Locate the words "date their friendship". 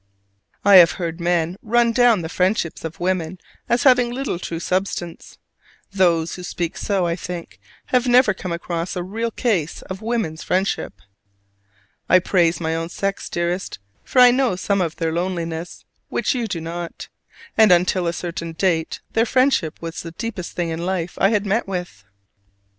18.53-19.83